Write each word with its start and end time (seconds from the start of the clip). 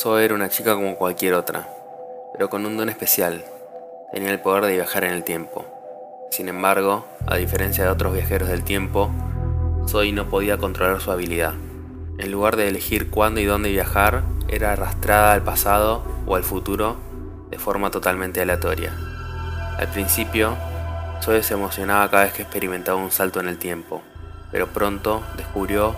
Zoe 0.00 0.24
era 0.24 0.36
una 0.36 0.48
chica 0.48 0.76
como 0.76 0.94
cualquier 0.94 1.34
otra, 1.34 1.68
pero 2.32 2.48
con 2.48 2.64
un 2.64 2.76
don 2.76 2.88
especial. 2.88 3.44
Tenía 4.12 4.30
el 4.30 4.38
poder 4.38 4.66
de 4.66 4.74
viajar 4.74 5.02
en 5.02 5.10
el 5.10 5.24
tiempo. 5.24 5.66
Sin 6.30 6.48
embargo, 6.48 7.04
a 7.26 7.34
diferencia 7.34 7.82
de 7.82 7.90
otros 7.90 8.14
viajeros 8.14 8.48
del 8.48 8.62
tiempo, 8.62 9.10
Zoe 9.88 10.12
no 10.12 10.28
podía 10.28 10.56
controlar 10.56 11.00
su 11.00 11.10
habilidad. 11.10 11.54
En 12.16 12.30
lugar 12.30 12.54
de 12.54 12.68
elegir 12.68 13.10
cuándo 13.10 13.40
y 13.40 13.44
dónde 13.46 13.72
viajar, 13.72 14.22
era 14.46 14.70
arrastrada 14.70 15.32
al 15.32 15.42
pasado 15.42 16.04
o 16.28 16.36
al 16.36 16.44
futuro 16.44 16.96
de 17.50 17.58
forma 17.58 17.90
totalmente 17.90 18.40
aleatoria. 18.40 18.92
Al 19.78 19.88
principio, 19.88 20.56
Zoe 21.24 21.42
se 21.42 21.54
emocionaba 21.54 22.08
cada 22.08 22.22
vez 22.22 22.34
que 22.34 22.42
experimentaba 22.42 23.00
un 23.00 23.10
salto 23.10 23.40
en 23.40 23.48
el 23.48 23.58
tiempo, 23.58 24.02
pero 24.52 24.68
pronto 24.68 25.24
descubrió 25.36 25.96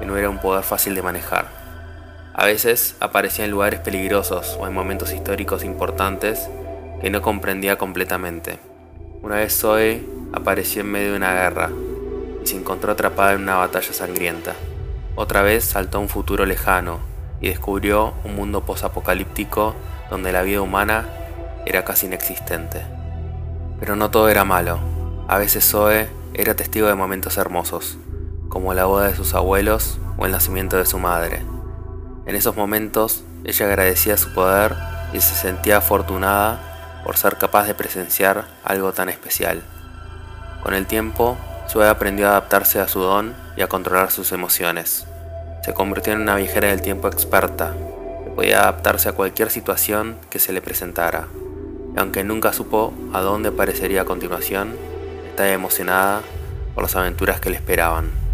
que 0.00 0.04
no 0.04 0.16
era 0.16 0.30
un 0.30 0.38
poder 0.38 0.64
fácil 0.64 0.96
de 0.96 1.02
manejar. 1.02 1.65
A 2.38 2.44
veces 2.44 2.96
aparecía 3.00 3.46
en 3.46 3.50
lugares 3.50 3.80
peligrosos 3.80 4.58
o 4.60 4.66
en 4.66 4.74
momentos 4.74 5.10
históricos 5.14 5.64
importantes 5.64 6.50
que 7.00 7.08
no 7.08 7.22
comprendía 7.22 7.78
completamente. 7.78 8.58
Una 9.22 9.36
vez 9.36 9.58
Zoe 9.58 10.04
apareció 10.34 10.82
en 10.82 10.92
medio 10.92 11.12
de 11.12 11.16
una 11.16 11.32
guerra 11.32 11.70
y 12.44 12.46
se 12.46 12.56
encontró 12.56 12.92
atrapada 12.92 13.32
en 13.32 13.40
una 13.40 13.56
batalla 13.56 13.90
sangrienta. 13.90 14.52
Otra 15.14 15.40
vez 15.40 15.64
saltó 15.64 15.96
a 15.96 16.02
un 16.02 16.10
futuro 16.10 16.44
lejano 16.44 16.98
y 17.40 17.48
descubrió 17.48 18.12
un 18.22 18.36
mundo 18.36 18.66
posapocalíptico 18.66 19.74
donde 20.10 20.30
la 20.30 20.42
vida 20.42 20.60
humana 20.60 21.08
era 21.64 21.86
casi 21.86 22.04
inexistente. 22.04 22.82
Pero 23.80 23.96
no 23.96 24.10
todo 24.10 24.28
era 24.28 24.44
malo. 24.44 24.78
A 25.26 25.38
veces 25.38 25.66
Zoe 25.66 26.06
era 26.34 26.54
testigo 26.54 26.86
de 26.86 26.96
momentos 26.96 27.38
hermosos, 27.38 27.96
como 28.50 28.74
la 28.74 28.84
boda 28.84 29.08
de 29.08 29.16
sus 29.16 29.32
abuelos 29.32 29.98
o 30.18 30.26
el 30.26 30.32
nacimiento 30.32 30.76
de 30.76 30.84
su 30.84 30.98
madre. 30.98 31.55
En 32.26 32.34
esos 32.34 32.56
momentos, 32.56 33.22
ella 33.44 33.66
agradecía 33.66 34.16
su 34.16 34.34
poder 34.34 34.74
y 35.12 35.20
se 35.20 35.36
sentía 35.36 35.78
afortunada 35.78 37.02
por 37.04 37.16
ser 37.16 37.36
capaz 37.36 37.68
de 37.68 37.74
presenciar 37.74 38.46
algo 38.64 38.92
tan 38.92 39.08
especial. 39.08 39.62
Con 40.64 40.74
el 40.74 40.86
tiempo, 40.86 41.38
Zoe 41.68 41.88
aprendió 41.88 42.26
a 42.26 42.30
adaptarse 42.30 42.80
a 42.80 42.88
su 42.88 42.98
don 42.98 43.34
y 43.56 43.62
a 43.62 43.68
controlar 43.68 44.10
sus 44.10 44.32
emociones. 44.32 45.06
Se 45.64 45.72
convirtió 45.72 46.12
en 46.12 46.22
una 46.22 46.34
viajera 46.34 46.68
del 46.68 46.82
tiempo 46.82 47.06
experta, 47.06 47.74
que 48.24 48.30
podía 48.30 48.62
adaptarse 48.62 49.08
a 49.08 49.12
cualquier 49.12 49.50
situación 49.50 50.16
que 50.28 50.40
se 50.40 50.52
le 50.52 50.60
presentara. 50.60 51.28
Y 51.94 52.00
aunque 52.00 52.24
nunca 52.24 52.52
supo 52.52 52.92
a 53.12 53.20
dónde 53.20 53.50
aparecería 53.50 54.02
a 54.02 54.04
continuación, 54.04 54.74
estaba 55.28 55.50
emocionada 55.50 56.22
por 56.74 56.82
las 56.82 56.96
aventuras 56.96 57.40
que 57.40 57.50
le 57.50 57.56
esperaban. 57.56 58.25